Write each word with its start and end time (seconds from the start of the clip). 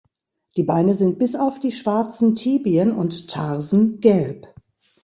Die 0.57 0.63
Beine 0.63 0.95
sind 0.95 1.19
bis 1.19 1.35
auf 1.35 1.59
die 1.59 1.71
schwarzen 1.71 2.33
Tibien 2.33 2.91
und 2.91 3.27
Tarsen 3.29 3.99
gelb. 3.99 4.47